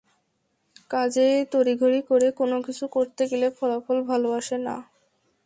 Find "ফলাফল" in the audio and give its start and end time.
3.57-3.97